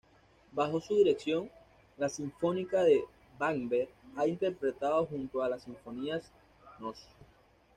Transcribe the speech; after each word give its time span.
Bajo 0.53 0.81
su 0.81 0.95
dirección, 0.95 1.51
la 1.99 2.09
Sinfónica 2.09 2.81
de 2.81 3.03
Bamberg 3.37 3.87
ha 4.17 4.25
interpretado 4.25 5.05
junto 5.05 5.43
a 5.43 5.49
las 5.49 5.61
Sinfonías 5.65 6.31
Nos. 6.79 6.97